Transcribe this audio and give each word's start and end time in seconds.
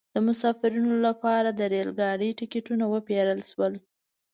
د 0.13 0.15
مسافرینو 0.27 0.95
لپاره 1.07 1.49
د 1.51 1.61
ریل 1.73 1.89
ګاډي 1.99 2.29
ټکټونه 2.39 2.85
وپیرل 2.93 3.39
شول. 3.49 3.73